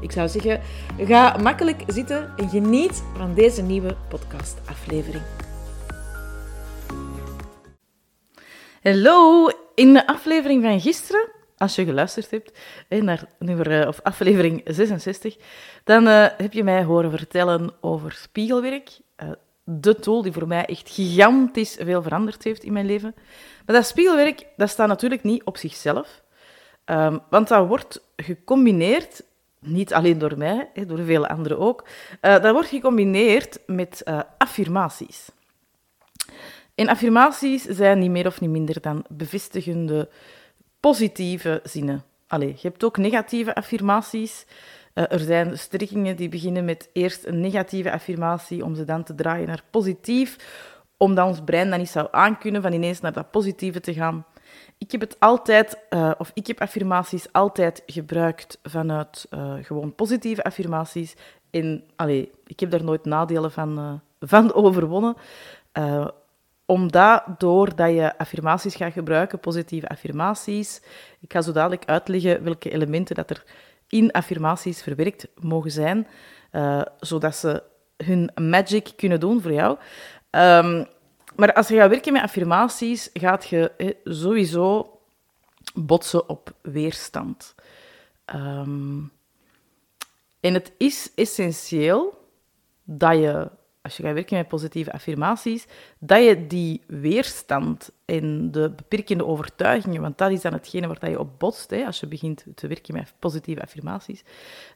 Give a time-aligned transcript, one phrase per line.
[0.00, 0.60] Ik zou zeggen,
[0.98, 5.22] ga makkelijk zitten en geniet van deze nieuwe podcastaflevering.
[8.82, 12.58] Hallo, in de aflevering van gisteren, als je geluisterd hebt
[12.88, 15.36] naar nummer, of aflevering 66,
[15.84, 18.98] dan uh, heb je mij horen vertellen over spiegelwerk.
[19.22, 19.30] Uh,
[19.64, 23.14] de tool die voor mij echt gigantisch veel veranderd heeft in mijn leven.
[23.66, 26.22] Maar dat spiegelwerk, dat staat natuurlijk niet op zichzelf.
[26.90, 29.22] Um, want dat wordt gecombineerd
[29.60, 31.84] niet alleen door mij, door vele anderen ook,
[32.22, 35.28] uh, dat wordt gecombineerd met uh, affirmaties.
[36.74, 40.08] En affirmaties zijn niet meer of niet minder dan bevestigende,
[40.80, 42.04] positieve zinnen.
[42.26, 44.46] Allee, je hebt ook negatieve affirmaties.
[44.94, 49.14] Uh, er zijn strikkingen die beginnen met eerst een negatieve affirmatie om ze dan te
[49.14, 50.36] draaien naar positief,
[50.96, 54.26] omdat ons brein dan niet zou aankunnen van ineens naar dat positieve te gaan.
[54.78, 60.44] Ik heb het altijd, uh, of ik heb affirmaties altijd gebruikt vanuit uh, gewoon positieve
[60.44, 61.14] affirmaties.
[61.50, 63.92] En allee, ik heb daar nooit nadelen van, uh,
[64.28, 65.16] van overwonnen.
[66.66, 70.82] omdat doordat je affirmaties gaat gebruiken, positieve affirmaties,
[71.20, 73.44] ik ga zo dadelijk uitleggen welke elementen dat er
[73.88, 76.06] in affirmaties verwerkt mogen zijn,
[77.00, 77.62] zodat ze
[77.96, 79.78] hun magic kunnen doen voor jou.
[80.30, 80.86] Um,
[81.38, 84.98] maar als je gaat werken met affirmaties, gaat je sowieso
[85.74, 87.54] botsen op weerstand.
[88.34, 89.12] Um,
[90.40, 92.26] en het is essentieel
[92.84, 93.50] dat je,
[93.82, 95.66] als je gaat werken met positieve affirmaties,
[95.98, 101.18] dat je die weerstand en de beperkende overtuigingen, want dat is dan hetgene waar je
[101.18, 104.24] op botst hè, als je begint te werken met positieve affirmaties.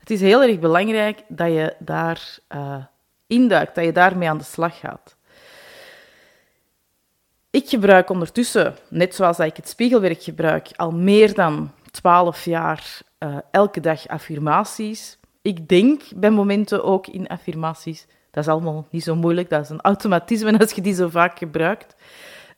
[0.00, 2.84] Het is heel erg belangrijk dat je daar uh,
[3.26, 5.16] induikt, dat je daarmee aan de slag gaat.
[7.52, 13.36] Ik gebruik ondertussen, net zoals ik het spiegelwerk gebruik, al meer dan 12 jaar uh,
[13.50, 15.18] elke dag affirmaties.
[15.42, 18.06] Ik denk bij momenten ook in affirmaties.
[18.30, 21.38] Dat is allemaal niet zo moeilijk, dat is een automatisme als je die zo vaak
[21.38, 21.94] gebruikt.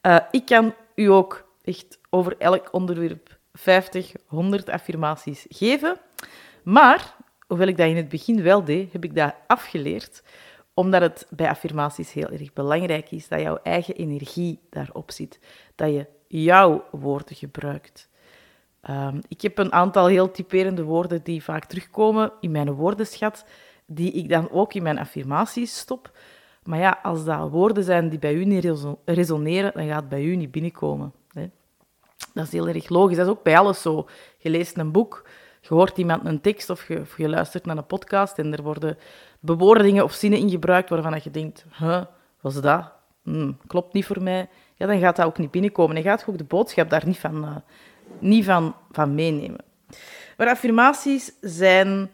[0.03, 5.97] Uh, ik kan u ook echt over elk onderwerp 50, 100 affirmaties geven.
[6.63, 7.15] Maar,
[7.47, 10.23] hoewel ik dat in het begin wel deed, heb ik dat afgeleerd
[10.75, 15.39] omdat het bij affirmaties heel erg belangrijk is dat jouw eigen energie daarop zit.
[15.75, 18.09] Dat je jouw woorden gebruikt.
[18.91, 23.45] Um, ik heb een aantal heel typerende woorden die vaak terugkomen in mijn woordenschat,
[23.87, 26.13] die ik dan ook in mijn affirmaties stop.
[26.65, 28.75] Maar ja, als dat woorden zijn die bij u niet
[29.05, 31.13] resoneren, dan gaat het bij u niet binnenkomen.
[31.33, 31.51] Hè.
[32.35, 33.17] Dat is heel erg logisch.
[33.17, 34.09] Dat is ook bij alles zo.
[34.39, 35.29] Je leest een boek,
[35.69, 38.99] je hoort iemand een tekst of je, luistert naar een podcast en er worden
[39.41, 42.03] bewoordingen of zinnen in gebruikt waarvan je denkt, huh,
[42.41, 42.93] was dat?
[43.23, 44.49] Hmm, klopt niet voor mij.
[44.75, 45.97] Ja, dan gaat dat ook niet binnenkomen.
[45.97, 47.57] En gaat ook de boodschap daar niet van, uh,
[48.19, 49.65] niet van, van meenemen.
[50.37, 52.11] Maar affirmaties zijn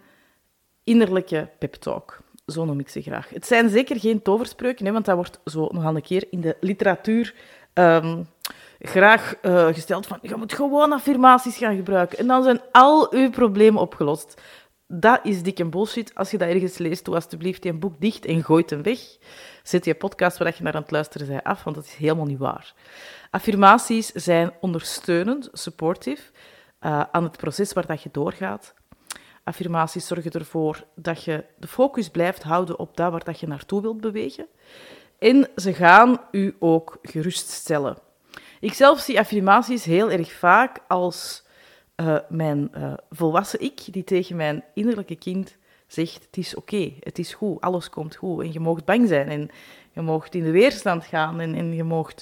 [0.85, 2.19] innerlijke pep talk.
[2.47, 3.29] Zo noem ik ze graag.
[3.29, 6.57] Het zijn zeker geen toverspreuken, hè, want dat wordt zo nogal een keer in de
[6.61, 7.35] literatuur
[7.75, 8.27] um,
[8.81, 13.31] graag uh, gesteld van je moet gewoon affirmaties gaan gebruiken en dan zijn al uw
[13.31, 14.41] problemen opgelost.
[14.87, 16.15] Dat is dik en bullshit.
[16.15, 18.99] Als je dat ergens leest, doe alsjeblieft je boek dicht en gooit hem weg.
[19.63, 22.25] Zet je podcast waar je naar aan het luisteren bent af, want dat is helemaal
[22.25, 22.75] niet waar.
[23.31, 26.23] Affirmaties zijn ondersteunend, supportive,
[26.81, 28.75] uh, aan het proces waar dat je doorgaat.
[29.45, 33.83] Affirmaties zorgen ervoor dat je de focus blijft houden op dat waar dat je naartoe
[33.83, 34.47] wilt bewegen.
[35.19, 37.97] En ze gaan u ook geruststellen.
[38.61, 41.45] Ik zelf zie affirmaties heel erg vaak als
[41.97, 45.57] uh, mijn uh, volwassen ik die tegen mijn innerlijke kind
[45.87, 48.43] zegt: Het is oké, het is goed, alles komt goed.
[48.43, 49.51] En je mag bang zijn en
[49.93, 52.13] je mag in de weerstand gaan en, en je mag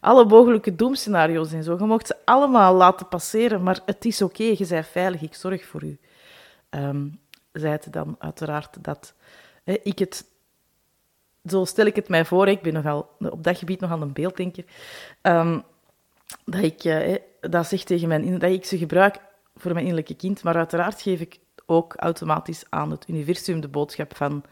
[0.00, 1.76] alle mogelijke doemscenario's en zo.
[1.78, 5.64] Je mag ze allemaal laten passeren, maar het is oké, je bent veilig, ik zorg
[5.64, 5.98] voor u.
[6.70, 7.20] Um,
[7.52, 9.14] het dan uiteraard dat
[9.64, 10.24] hè, ik het
[11.44, 14.64] zo stel ik het mij voor, ik ben nogal, op dat gebied nogal een beelddenker,
[15.22, 15.62] um,
[16.44, 19.16] dat ik uh, dat zeg tegen mijn, dat ik ze gebruik
[19.56, 24.16] voor mijn innerlijke kind, maar uiteraard geef ik ook automatisch aan het universum de boodschap
[24.16, 24.44] van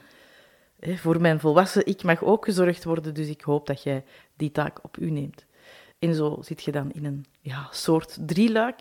[0.80, 4.04] voor mijn volwassen ik mag ook gezorgd worden, dus ik hoop dat jij
[4.36, 5.44] die taak op u neemt.
[5.98, 8.80] En zo zit je dan in een ja, soort drieluik.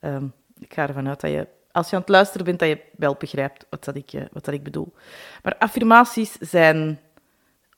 [0.00, 2.80] Um, ik ga ervan uit dat je, als je aan het luisteren bent, dat je
[2.96, 4.92] wel begrijpt wat, dat ik, wat dat ik bedoel.
[5.42, 7.00] Maar affirmaties zijn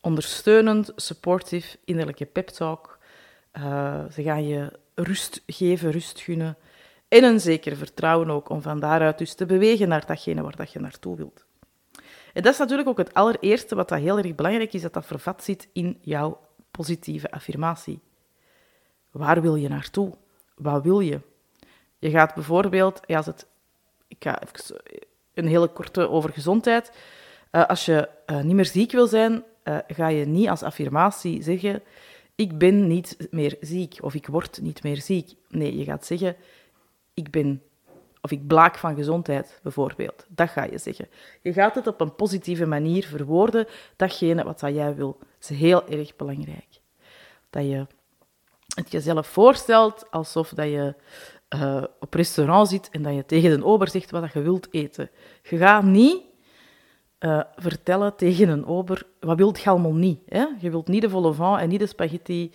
[0.01, 2.99] ondersteunend, supportive, innerlijke pep talk.
[3.57, 6.57] Uh, ze gaan je rust geven, rust gunnen.
[7.09, 10.73] En een zeker vertrouwen ook om van daaruit dus te bewegen naar datgene waar dat
[10.73, 11.45] je naartoe wilt.
[12.33, 15.07] En dat is natuurlijk ook het allereerste wat dat heel erg belangrijk is, dat dat
[15.07, 18.01] vervat zit in jouw positieve affirmatie.
[19.11, 20.13] Waar wil je naartoe?
[20.55, 21.21] Wat wil je?
[21.99, 23.47] Je gaat bijvoorbeeld, ja, als het,
[24.09, 24.81] ik ga even
[25.35, 26.93] een hele korte over gezondheid.
[27.53, 29.45] Uh, als je uh, niet meer ziek wil zijn,
[29.87, 31.83] ga je niet als affirmatie zeggen:
[32.41, 35.35] Ik ben niet meer ziek of ik word niet meer ziek.
[35.49, 36.37] Nee, je gaat zeggen:
[37.15, 37.63] Ik ben
[38.21, 40.27] of ik blaak van gezondheid, bijvoorbeeld.
[40.29, 41.09] Dat ga je zeggen.
[41.43, 43.67] Je gaat het op een positieve manier verwoorden,
[43.97, 45.17] datgene wat dat jij wil.
[45.19, 46.81] Dat is heel erg belangrijk.
[47.51, 47.87] Dat je
[48.75, 50.95] het jezelf voorstelt alsof dat je
[51.55, 55.11] uh, op restaurant zit en dat je tegen een ober zegt wat je wilt eten.
[55.43, 56.23] Je gaat niet
[57.21, 60.21] uh, vertellen tegen een ober, wat wilt je allemaal niet?
[60.29, 60.47] Hè?
[60.59, 62.53] Je wilt niet de van en niet de spaghetti.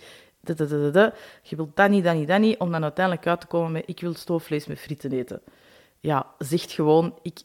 [1.42, 3.82] Je wilt dat niet, dat niet, dat niet, om dan uiteindelijk uit te komen met
[3.86, 5.42] ik wil stoofvlees met frieten eten.
[6.00, 7.40] Ja, zeg gewoon, ik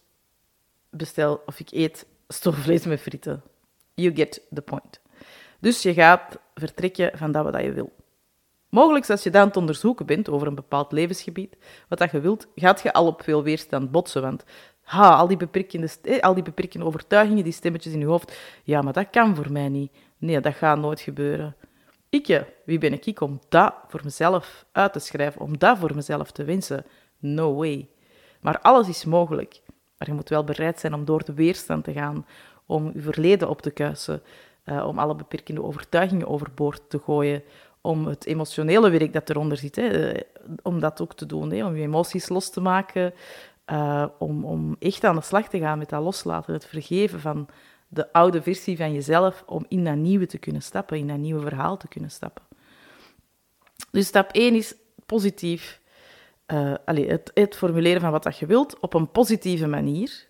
[0.89, 3.43] bestel of ik eet stoofvlees met frieten.
[3.93, 4.99] You get the point.
[5.59, 7.91] Dus je gaat vertrekken van dat wat je wil.
[8.69, 11.57] Mogelijk als je dan aan het onderzoeken bent over een bepaald levensgebied,
[11.87, 14.21] wat dat je wilt, gaat je al op veel weerstand botsen.
[14.21, 14.43] Want
[14.91, 18.81] ha, al die, beperkende, eh, al die beperkende overtuigingen, die stemmetjes in je hoofd, ja,
[18.81, 19.91] maar dat kan voor mij niet.
[20.17, 21.55] Nee, dat gaat nooit gebeuren.
[22.09, 25.95] Ik, wie ben ik, ik om dat voor mezelf uit te schrijven, om dat voor
[25.95, 26.85] mezelf te wensen?
[27.19, 27.89] No way.
[28.41, 29.61] Maar alles is mogelijk.
[29.97, 32.25] Maar je moet wel bereid zijn om door de weerstand te gaan,
[32.65, 34.21] om je verleden op te kuisen,
[34.65, 37.43] uh, om alle beperkende overtuigingen overboord te gooien,
[37.81, 40.21] om het emotionele werk dat eronder zit, hè, eh,
[40.61, 43.13] om dat ook te doen, hè, om je emoties los te maken,
[43.71, 47.47] uh, om, om echt aan de slag te gaan met dat loslaten, het vergeven van
[47.87, 51.41] de oude versie van jezelf, om in dat nieuwe te kunnen stappen, in dat nieuwe
[51.41, 52.43] verhaal te kunnen stappen.
[53.91, 54.75] Dus stap 1 is
[55.05, 55.81] positief.
[56.47, 60.27] Uh, allez, het, het formuleren van wat dat je wilt op een positieve manier.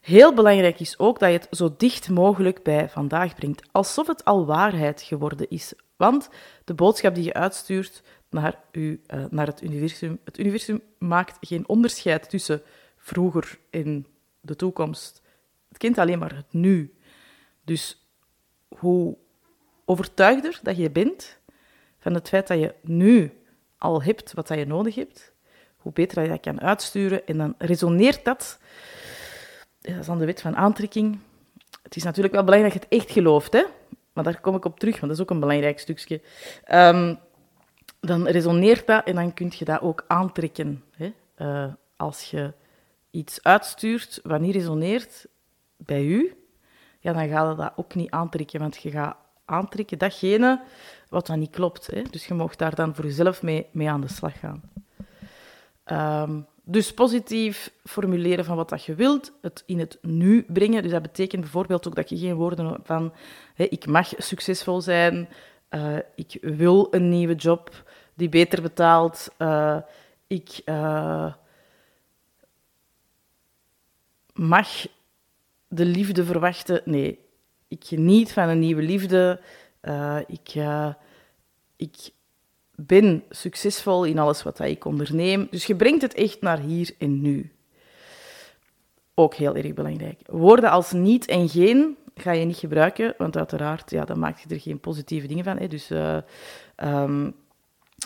[0.00, 4.24] Heel belangrijk is ook dat je het zo dicht mogelijk bij vandaag brengt, alsof het
[4.24, 5.72] al waarheid geworden is.
[5.96, 6.28] Want
[6.64, 8.02] de boodschap die je uitstuurt
[8.34, 9.00] naar, u,
[9.30, 12.62] naar het universum, het universum maakt geen onderscheid tussen
[12.96, 14.06] vroeger en
[14.40, 15.22] de toekomst.
[15.68, 16.94] Het kent alleen maar het nu.
[17.64, 18.08] Dus
[18.68, 19.16] hoe
[19.84, 21.38] overtuigder dat je bent
[21.98, 23.32] van het feit dat je nu
[23.78, 25.32] al hebt wat je nodig hebt,
[25.76, 27.26] hoe beter dat je dat kan uitsturen.
[27.26, 28.58] En dan resoneert dat
[29.80, 31.18] dat is dan de wet van aantrekking.
[31.82, 33.64] Het is natuurlijk wel belangrijk dat je het echt gelooft, hè?
[34.12, 36.20] maar daar kom ik op terug, want dat is ook een belangrijk stukje.
[36.72, 37.18] Um,
[38.06, 40.84] dan resoneert dat en dan kun je dat ook aantrekken.
[40.96, 41.12] Hè?
[41.38, 42.52] Uh, als je
[43.10, 45.26] iets uitstuurt wat niet resoneert
[45.76, 46.34] bij u,
[47.00, 50.62] ja, dan gaat je dat ook niet aantrekken, want je gaat aantrekken datgene
[51.08, 51.86] wat dan niet klopt.
[51.86, 52.02] Hè?
[52.10, 54.62] Dus je mag daar dan voor jezelf mee, mee aan de slag gaan.
[56.26, 60.82] Um, dus positief formuleren van wat dat je wilt, het in het nu brengen.
[60.82, 63.12] Dus dat betekent bijvoorbeeld ook dat je geen woorden van
[63.54, 65.28] hè, ik mag succesvol zijn,
[65.74, 67.82] uh, ik wil een nieuwe job
[68.14, 69.78] die beter betaalt, uh,
[70.26, 71.32] ik uh,
[74.32, 74.86] mag
[75.68, 76.82] de liefde verwachten.
[76.84, 77.18] Nee,
[77.68, 79.40] ik geniet van een nieuwe liefde.
[80.26, 80.54] ik,
[81.76, 82.10] ik
[82.74, 85.46] ben succesvol in alles wat ik onderneem.
[85.50, 87.52] Dus je brengt het echt naar hier en nu.
[89.14, 90.20] Ook heel erg belangrijk.
[90.26, 94.54] Woorden als niet en geen ga je niet gebruiken, want uiteraard, ja, dan maak je
[94.54, 95.58] er geen positieve dingen van.
[95.58, 95.68] Hè.
[95.68, 96.16] Dus, uh,
[96.82, 97.34] um,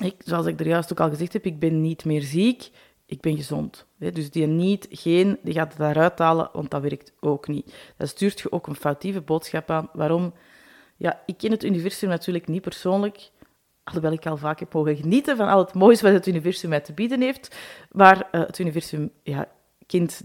[0.02, 2.70] ik, zoals ik er juist ook al gezegd heb, ik ben niet meer ziek,
[3.06, 3.86] ik ben gezond.
[3.98, 4.12] Hè.
[4.12, 7.74] Dus die niet, geen, die gaat het daaruit halen, want dat werkt ook niet.
[7.96, 9.88] Dat stuurt je ook een foutieve boodschap aan.
[9.92, 10.32] Waarom?
[10.96, 13.30] Ja, ik ken het universum natuurlijk niet persoonlijk,
[13.84, 16.80] alhoewel ik al vaak heb mogen genieten van al het moois wat het universum mij
[16.80, 17.56] te bieden heeft,
[17.92, 19.48] maar uh, het universum ja,
[19.86, 20.22] kind,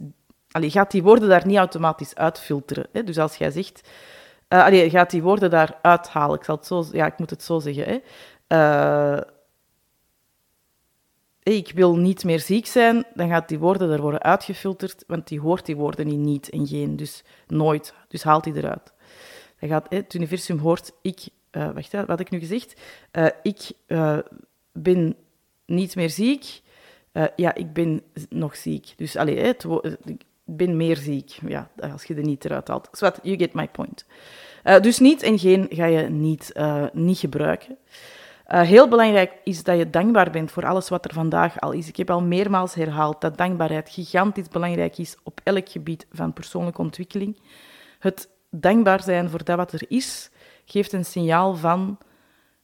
[0.54, 2.88] allee, gaat die woorden daar niet automatisch uitfilteren.
[2.92, 3.04] Hè?
[3.04, 3.90] Dus als jij zegt,
[4.50, 7.60] uh, gaat die woorden daar uithalen, ik, zal het zo, ja, ik moet het zo
[7.60, 7.84] zeggen.
[7.84, 8.00] Hè?
[9.16, 9.22] Uh,
[11.44, 15.40] ik wil niet meer ziek zijn, dan gaat die woorden er worden uitgefilterd, want die
[15.40, 17.94] hoort die woorden niet, niet en geen, dus nooit.
[18.08, 18.94] Dus haalt die eruit.
[19.60, 22.82] Dan gaat, het universum hoort, ik uh, wacht, wat had ik nu gezegd?
[23.42, 23.72] Ik
[24.72, 25.16] ben
[25.66, 26.62] niet meer ziek.
[27.36, 28.94] ja, ik ben nog ziek.
[28.96, 29.66] Dus allee, het
[30.46, 31.40] ben meer ziek.
[31.48, 32.90] Ja, als je er niet eruit haalt.
[32.92, 34.06] So what, you get my point.
[34.82, 36.54] dus niet en geen ga je niet,
[36.94, 37.78] niet gebruiken.
[38.46, 41.88] heel belangrijk is dat je dankbaar bent voor alles wat er vandaag al is.
[41.88, 46.82] Ik heb al meermaals herhaald dat dankbaarheid gigantisch belangrijk is op elk gebied van persoonlijke
[46.82, 47.40] ontwikkeling.
[48.00, 50.30] Het dankbaar zijn voor dat wat er is,
[50.66, 51.98] geeft een signaal van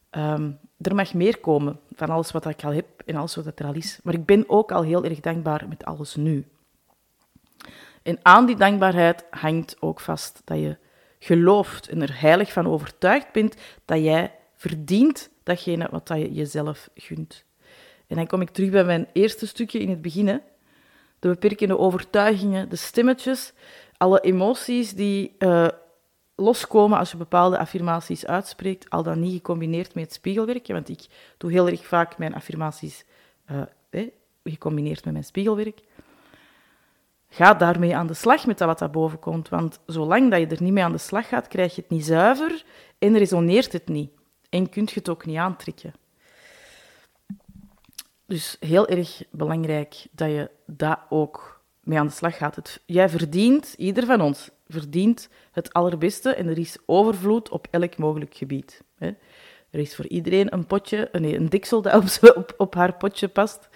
[0.09, 3.65] ehm, er mag meer komen van alles wat ik al heb en alles wat er
[3.65, 3.99] al is.
[4.03, 6.47] Maar ik ben ook al heel erg dankbaar met alles nu.
[8.03, 10.77] En aan die dankbaarheid hangt ook vast dat je
[11.19, 17.43] gelooft en er heilig van overtuigd bent dat jij verdient datgene wat je jezelf gunt.
[18.07, 20.41] En dan kom ik terug bij mijn eerste stukje in het begin.
[21.19, 23.53] De beperkende overtuigingen, de stemmetjes,
[23.97, 25.67] alle emoties die uh,
[26.35, 30.67] loskomen als je bepaalde affirmaties uitspreekt, al dan niet gecombineerd met het spiegelwerk.
[30.67, 31.05] Want ik
[31.37, 33.05] doe heel erg vaak mijn affirmaties
[33.45, 33.61] eh,
[34.43, 35.81] gecombineerd met mijn spiegelwerk.
[37.29, 39.49] Ga daarmee aan de slag met dat wat daarboven komt.
[39.49, 42.05] Want zolang dat je er niet mee aan de slag gaat, krijg je het niet
[42.05, 42.63] zuiver
[42.97, 44.11] en resoneert het niet.
[44.49, 45.93] En kun je het ook niet aantrekken.
[48.25, 52.79] Dus heel erg belangrijk dat je daar ook mee aan de slag gaat.
[52.85, 58.35] Jij verdient, ieder van ons verdient het allerbeste en er is overvloed op elk mogelijk
[58.35, 58.83] gebied.
[58.97, 59.11] Hè.
[59.69, 63.69] Er is voor iedereen een potje, nee, een diksel dat op, op, haar potje past.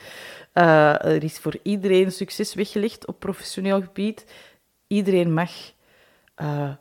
[0.54, 4.26] Uh, er is voor iedereen succes weggelegd op professioneel gebied.
[4.88, 5.52] Iedereen mag
[6.42, 6.74] uh,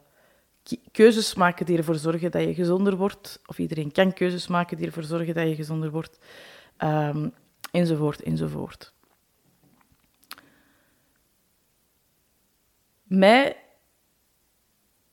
[0.93, 3.41] keuzes maken die ervoor zorgen dat je gezonder wordt.
[3.47, 6.19] Of iedereen kan keuzes maken die ervoor zorgen dat je gezonder wordt.
[6.79, 7.35] Um,
[7.71, 8.93] enzovoort, enzovoort.
[13.03, 13.57] Mij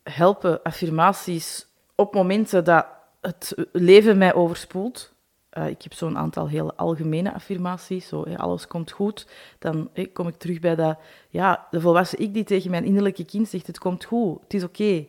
[0.03, 2.87] helpen affirmaties op momenten dat
[3.21, 5.13] het leven mij overspoelt.
[5.57, 9.27] Uh, ik heb zo'n aantal heel algemene affirmaties, zo alles komt goed.
[9.59, 10.97] Dan kom ik terug bij dat,
[11.29, 14.63] ja, de volwassen ik die tegen mijn innerlijke kind zegt, het komt goed, het is
[14.63, 15.05] oké,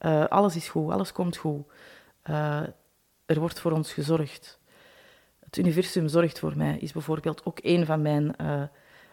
[0.00, 1.66] uh, alles is goed, alles komt goed.
[2.30, 2.60] Uh,
[3.26, 4.58] er wordt voor ons gezorgd.
[5.44, 8.36] Het universum zorgt voor mij, is bijvoorbeeld ook een van mijn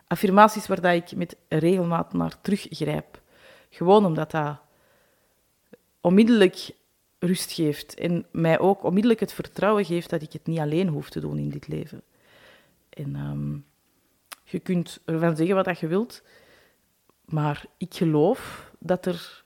[0.07, 3.21] affirmaties waar dat ik met regelmaat naar teruggrijp.
[3.69, 4.57] Gewoon omdat dat
[6.01, 6.71] onmiddellijk
[7.19, 11.09] rust geeft en mij ook onmiddellijk het vertrouwen geeft dat ik het niet alleen hoef
[11.09, 12.01] te doen in dit leven.
[12.89, 13.57] En ehm,
[14.43, 16.23] je kunt ervan zeggen wat je wilt,
[17.25, 19.43] maar ik geloof dat er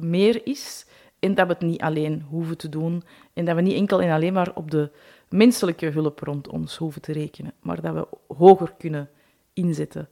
[0.00, 0.86] meer is
[1.18, 4.10] en dat we het niet alleen hoeven te doen en dat we niet enkel en
[4.10, 4.90] alleen maar op de
[5.28, 9.10] menselijke hulp rond ons hoeven te rekenen, maar dat we hoger kunnen
[9.52, 10.08] inzetten.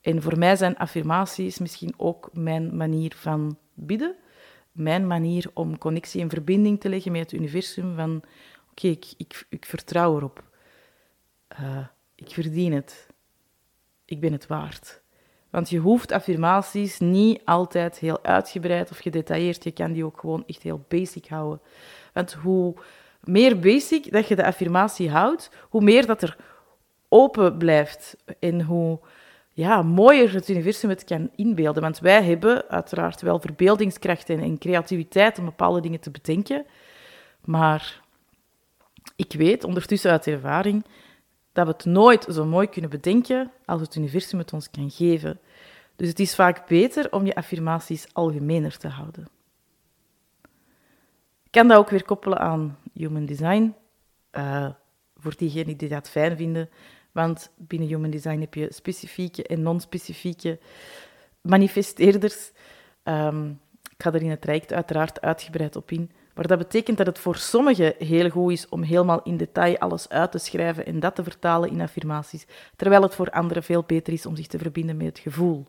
[0.00, 4.16] En voor mij zijn affirmaties misschien ook mijn manier van bidden
[4.72, 8.22] mijn manier om connectie en verbinding te leggen met het universum van
[8.70, 10.42] oké, ik, ik, ik, vertrouw erop.
[11.60, 13.06] Uh, ik verdien het.
[14.04, 15.02] Ik ben het waard.
[15.50, 19.64] Want je hoeft affirmaties niet altijd heel uitgebreid of gedetailleerd.
[19.64, 21.60] Je kan die ook gewoon echt heel basic houden.
[22.12, 22.74] Want hoe
[23.20, 26.36] meer basic dat je de affirmatie houdt, hoe meer dat er
[27.08, 28.98] open blijft en hoe
[29.52, 31.82] ja, mooier het universum het kan inbeelden.
[31.82, 36.66] Want wij hebben uiteraard wel verbeeldingskracht en, creativiteit om bepaalde dingen te bedenken.
[37.44, 38.00] Maar
[39.16, 40.84] ik weet ondertussen uit ervaring
[41.52, 45.40] dat we het nooit zo mooi kunnen bedenken als het universum het ons kan geven.
[45.96, 49.28] Dus het is vaak beter om je affirmaties algemener te houden.
[51.44, 53.74] Ik kan dat ook weer koppelen aan human design.
[54.32, 54.68] Uh,
[55.16, 56.68] voor diegenen die dat fijn vinden,
[57.12, 60.58] want binnen Human Design heb je specifieke en non-specifieke
[61.40, 62.50] manifesteerders.
[63.04, 66.10] Um, ik ga er in het traject uiteraard uitgebreid op in.
[66.34, 70.08] Maar dat betekent dat het voor sommigen heel goed is om helemaal in detail alles
[70.08, 74.12] uit te schrijven en dat te vertalen in affirmaties, terwijl het voor anderen veel beter
[74.12, 75.66] is om zich te verbinden met het gevoel.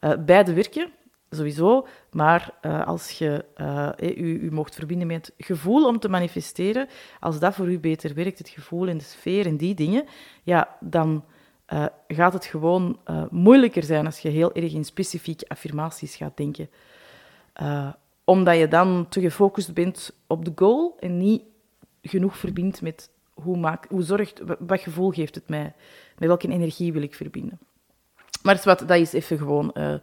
[0.00, 0.90] Uh, beide werken,
[1.34, 1.86] sowieso.
[2.10, 6.88] Maar uh, als je uh, u, u mocht verbinden met het gevoel om te manifesteren,
[7.20, 10.04] als dat voor u beter werkt, het gevoel en de sfeer en die dingen,
[10.42, 11.24] ja, dan
[12.08, 12.98] gaat het gewoon
[13.30, 16.68] moeilijker zijn als je heel erg in specifieke affirmaties gaat denken.
[18.24, 21.42] omdat je dan te gefocust bent op de goal en niet
[22.02, 25.72] genoeg verbindt met hoe, maak, hoe zorgt, wat gevoel geeft het mij,
[26.18, 27.58] met welke energie wil ik verbinden.
[28.44, 29.94] Maar wat, dat is even gewoon uh,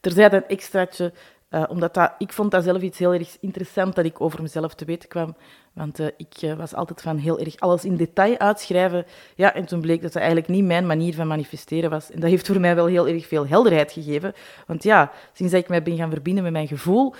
[0.00, 1.12] terzijde een extraatje.
[1.50, 4.74] Uh, omdat dat, ik vond dat zelf iets heel erg interessant dat ik over mezelf
[4.74, 5.36] te weten kwam.
[5.72, 9.04] Want uh, ik was altijd van heel erg alles in detail uitschrijven.
[9.34, 12.10] Ja, en toen bleek dat dat eigenlijk niet mijn manier van manifesteren was.
[12.10, 14.32] En dat heeft voor mij wel heel erg veel helderheid gegeven.
[14.66, 17.14] Want ja, sinds dat ik mij ben gaan verbinden met mijn gevoel,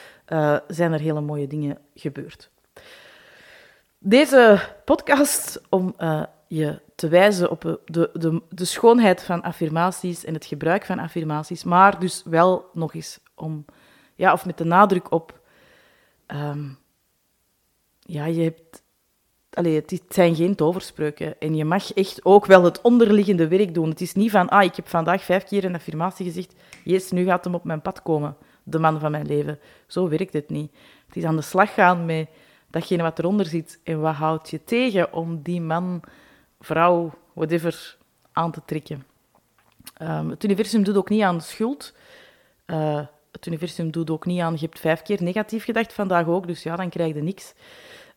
[0.67, 2.51] zijn er hele mooie dingen gebeurd.
[3.99, 5.95] Deze podcast om
[6.49, 11.65] je te wijzen op de, de, de schoonheid van affirmaties en het gebruik van affirmaties,
[11.65, 13.65] maar dus wel nog eens om,
[14.15, 15.41] ja, of met de nadruk op,
[16.27, 16.79] um,
[18.01, 18.83] ja, je hebt,
[19.53, 23.89] allee, het zijn geen toverspreuken en je mag echt ook wel het onderliggende werk doen.
[23.89, 27.25] Het is niet van, ah, ik heb vandaag vijf keer een affirmatie gezegd, yes, nu
[27.25, 29.59] gaat hem op mijn pad komen, de man van mijn leven.
[29.87, 30.73] Zo werkt het niet.
[31.07, 32.29] Het is aan de slag gaan met
[32.71, 36.03] datgene wat eronder zit en wat houdt je tegen om die man,
[36.61, 37.97] vrouw, whatever,
[38.33, 39.07] aan te trekken.
[40.03, 41.95] Um, het universum doet ook niet aan schuld.
[42.67, 46.47] Uh, het universum doet ook niet aan, je hebt vijf keer negatief gedacht vandaag ook,
[46.47, 47.55] dus ja, dan krijg je niks.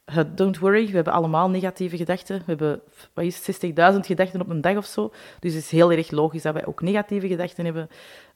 [0.05, 2.37] Uh, don't worry, we hebben allemaal negatieve gedachten.
[2.37, 2.81] We hebben,
[3.13, 5.13] wat is 60.000 gedachten op een dag of zo.
[5.39, 7.89] Dus het is heel erg logisch dat wij ook negatieve gedachten hebben.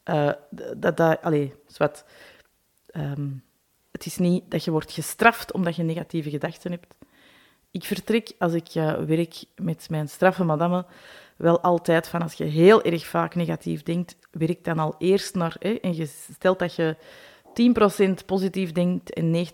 [0.06, 0.32] Uh,
[0.76, 2.06] dat, dat, allee, wat.
[2.96, 3.44] Um,
[3.92, 6.88] het is niet dat je wordt gestraft omdat je negatieve gedachten hebt.
[7.76, 10.86] Ik vertrek als ik uh, werk met mijn straffe madame
[11.38, 15.56] wel altijd van als je heel erg vaak negatief denkt, werk dan al eerst naar...
[15.60, 16.96] Hè, en je stelt dat je
[18.22, 19.48] 10% positief denkt en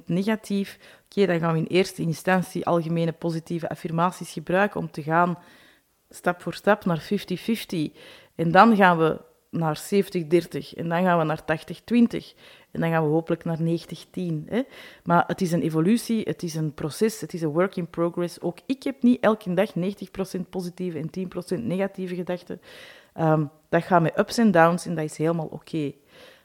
[0.00, 0.78] 90% negatief.
[1.04, 5.38] Oké, dan gaan we in eerste instantie algemene positieve affirmaties gebruiken om te gaan
[6.10, 7.06] stap voor stap naar 50-50.
[8.34, 9.20] En dan gaan we
[9.54, 9.98] naar 70-30
[10.74, 11.44] en dan gaan we naar 80-20
[12.70, 14.66] en dan gaan we hopelijk naar 90-10.
[15.04, 18.40] Maar het is een evolutie, het is een proces, het is een work in progress.
[18.40, 19.72] Ook ik heb niet elke dag
[20.38, 21.10] 90% positieve en
[21.58, 22.60] 10% negatieve gedachten.
[23.20, 25.92] Um, dat gaat met ups en downs en dat is helemaal oké.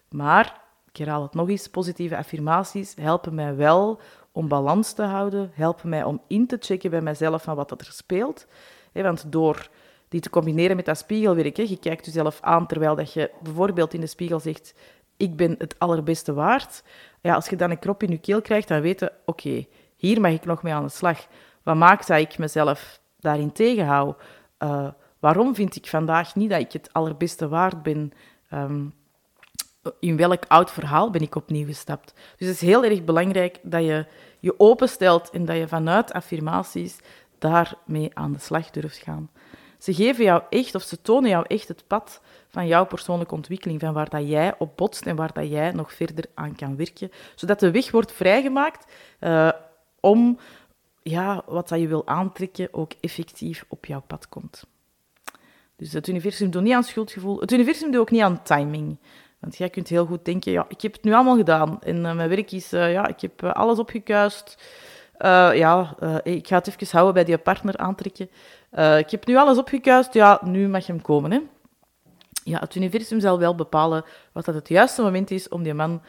[0.10, 0.62] Maar,
[0.92, 4.00] ik herhaal het nog eens, positieve affirmaties helpen mij wel
[4.32, 7.88] om balans te houden, helpen mij om in te checken bij mezelf van wat er
[7.92, 8.48] speelt.
[8.94, 9.70] Want door
[10.10, 14.02] die te combineren met dat spiegelwerk, je kijkt jezelf aan terwijl dat je bijvoorbeeld in
[14.02, 14.74] de spiegel zegt
[15.20, 16.84] ik ben het allerbeste waard.
[17.22, 20.32] Ja, als je dan een krop in je keel krijgt, dan weten, oké, hier mag
[20.32, 21.28] ik nog mee aan de slag.
[21.64, 24.22] Wat maakt dat ik mezelf daarin tegenhoud?
[24.60, 24.88] Uh,
[25.20, 28.12] waarom vind ik vandaag niet dat ik het allerbeste waard ben?
[28.50, 28.86] Ehm,
[30.00, 32.14] in welk oud verhaal ben ik opnieuw gestapt?
[32.38, 34.06] Dus het is heel erg belangrijk dat je
[34.40, 36.98] je openstelt en dat je vanuit affirmaties
[37.38, 39.30] daarmee aan de slag durft gaan.
[39.80, 43.80] Ze geven jou echt, of ze tonen jou echt het pad van jouw persoonlijke ontwikkeling,
[43.80, 47.12] van waar dat jij op botst en waar dat jij nog verder aan kan werken,
[47.36, 49.52] zodat de weg wordt vrijgemaakt uh,
[50.00, 50.40] om
[51.02, 54.64] ja, wat dat je wil aantrekken ook effectief op jouw pad komt.
[55.76, 57.40] Dus het universum doet niet aan schuldgevoel.
[57.40, 58.98] Het universum doet ook niet aan timing.
[59.40, 61.82] Want jij kunt heel goed denken, ja, ik heb het nu allemaal gedaan.
[61.82, 64.58] En uh, mijn werk is, uh, ja, ik heb alles opgekuist.
[65.54, 68.30] Ja, ik ga het even houden bij die partner aantrekken.
[68.98, 71.40] ik heb nu alles opgekuist, ja, nu mag hem komen, hè
[72.44, 76.02] ja, het universum zal wel bepalen wat dat het juiste moment is om die man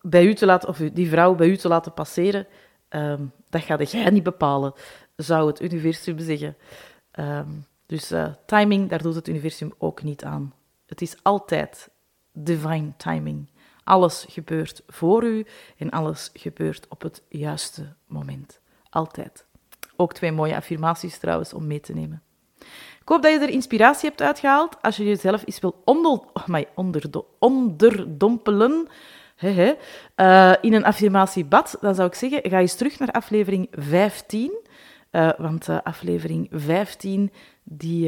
[0.00, 2.46] bij u te laten, of die vrouw bij u te laten passeren.
[2.88, 4.72] Um, dat ga jij niet bepalen,
[5.16, 6.56] zou het universum zeggen.
[7.18, 8.12] Um, dus
[8.46, 10.54] timing, daar doet het universum ook niet aan.
[10.86, 11.90] Het is altijd
[12.32, 13.48] divine timing.
[13.88, 15.46] Alles gebeurt voor u
[15.76, 18.60] en alles gebeurt op het juiste moment.
[18.90, 19.44] Altijd.
[19.96, 22.22] Ook twee mooie affirmaties trouwens om mee te nemen.
[23.00, 24.82] Ik hoop dat je er inspiratie hebt uitgehaald.
[24.82, 26.68] Als je jezelf eens wil ondel, oh, my,
[27.38, 28.88] onderdompelen
[29.36, 29.74] he,
[30.16, 34.50] uh, in een affirmatiebad, dan zou ik zeggen, ga eens terug naar aflevering 15.
[34.50, 38.06] Uh, eh, want uh, aflevering 15, die,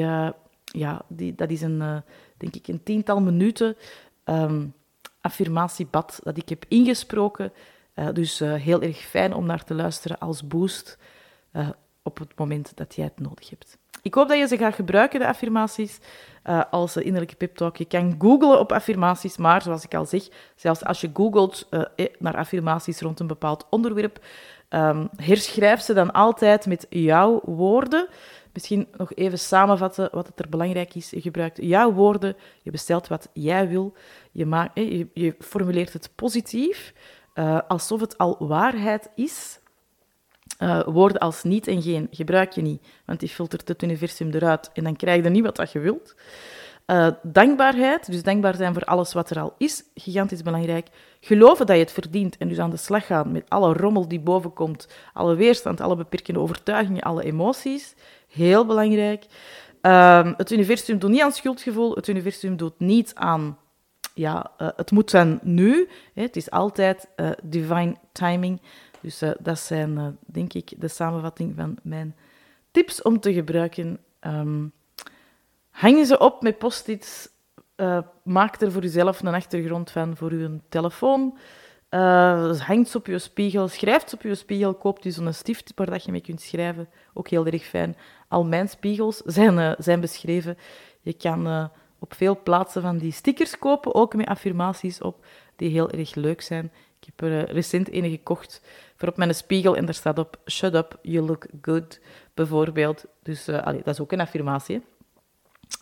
[0.64, 2.03] ja, die, dat is een,
[2.37, 3.77] denk ik, een tiental minuten
[4.25, 4.75] um,
[5.20, 7.52] affirmatiebad dat ik heb ingesproken.
[8.12, 10.98] dus heel erg fijn om naar te luisteren als boost
[12.02, 13.78] op het moment dat jij het nodig hebt.
[14.02, 15.98] Ik hoop dat je ze gaat gebruiken, de affirmaties,
[16.70, 17.76] als innerlijke pep talk.
[17.76, 21.68] Je kan googlen op affirmaties, maar zoals ik al zeg, zelfs als je googelt
[22.18, 24.20] naar affirmaties rond een bepaald onderwerp,
[24.70, 28.09] um, herschrijf ze dan altijd met jouw woorden.
[28.53, 31.11] Misschien nog even samenvatten wat het er belangrijk is.
[31.11, 33.95] Je gebruikt jouw woorden, je bestelt wat jij wil,
[34.33, 36.93] je, maakt, je, je formuleert het positief,
[37.35, 39.59] uh, alsof het al waarheid is.
[40.59, 44.71] Uh, woorden als niet en geen gebruik je niet, want die filtert het universum eruit
[44.73, 46.15] en dan krijg je niet wat je wilt.
[46.91, 50.89] Uh, dankbaarheid, dus dankbaar zijn voor alles wat er al is, gigantisch belangrijk.
[51.21, 54.21] Geloven dat je het verdient en dus aan de slag gaan met alle rommel die
[54.21, 57.95] bovenkomt, alle weerstand, alle beperkende overtuigingen, alle emoties,
[58.31, 59.27] heel belangrijk.
[59.83, 63.59] Uh, het universum doet niet aan schuldgevoel, het universum doet niet aan,
[64.14, 65.88] ja, uh, het moet zijn nu.
[66.14, 67.09] Het is altijd
[67.43, 68.61] divine timing.
[69.01, 72.16] Dus uh, dat zijn, denk ik, de samenvatting van mijn
[72.71, 73.99] tips om te gebruiken.
[74.21, 74.73] Um,
[75.71, 77.29] hang ze op met post-its.
[78.23, 81.38] Maak er voor jezelf een achtergrond van voor uw telefoon.
[81.90, 85.90] Uh, hangt ze op je spiegel, schrijft op je spiegel, koopt u zo'n stift waar
[85.90, 86.88] dat je mee kunt schrijven.
[87.14, 87.97] Ook heel erg fijn.
[88.31, 90.59] Al mijn spiegels zijn, zijn beschreven.
[91.01, 95.25] Je kan op veel plaatsen van die stickers kopen, ook met affirmaties op,
[95.57, 96.73] die heel erg leuk zijn.
[97.01, 98.62] Ik heb er recent een gekocht
[98.97, 102.01] voor op mijn spiegel en daar staat op Shut up, you look good,
[102.35, 103.05] bijvoorbeeld.
[103.23, 104.83] Dus dat is ook een affirmatie.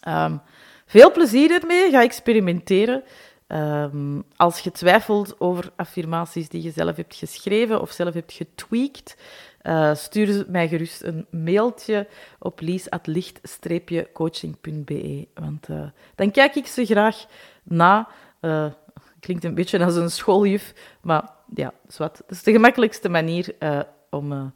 [0.08, 0.40] Um,
[0.86, 3.02] veel plezier ermee, ga experimenteren.
[3.46, 9.16] Ehm, als je twijfelt over affirmaties die je zelf hebt geschreven of zelf hebt getweakt,
[9.62, 15.28] uh, stuur mij gerust een mailtje op lies.licht-coaching.be.
[15.34, 17.26] Want uh, dan kijk ik ze graag
[17.62, 18.08] na.
[18.40, 18.66] Uh,
[19.20, 22.16] klinkt een beetje als een schooljuf, maar ja, zwart.
[22.16, 23.54] Dat is de gemakkelijkste manier
[24.10, 24.52] om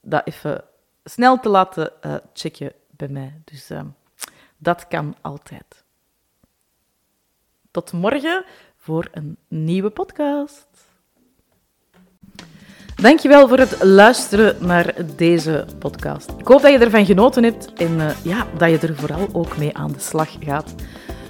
[0.00, 0.64] dat even
[1.04, 1.92] snel te laten
[2.32, 3.40] checken bij mij.
[3.44, 3.70] Dus
[4.56, 5.84] dat kan altijd.
[7.70, 8.44] Tot morgen
[8.76, 10.85] voor een nieuwe podcast.
[12.96, 16.30] Dankjewel voor het luisteren naar deze podcast.
[16.38, 19.56] Ik hoop dat je ervan genoten hebt en uh, ja, dat je er vooral ook
[19.56, 20.74] mee aan de slag gaat.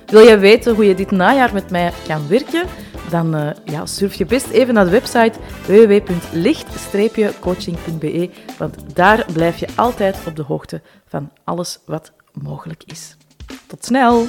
[0.06, 2.64] Wil je weten hoe je dit najaar met mij kan werken?
[3.10, 9.68] Dan uh, ja, surf je best even naar de website www.licht-coaching.be, want daar blijf je
[9.74, 13.16] altijd op de hoogte van alles wat mogelijk is.
[13.66, 14.26] Tot snel!